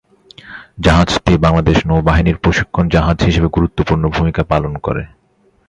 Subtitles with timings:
[0.79, 5.03] জাহাজটি বাংলাদেশ নৌবাহিনীর প্রশিক্ষণ জাহাজ হিসেবে গুরুত্বপূর্ণ ভূমিকা পালন করে।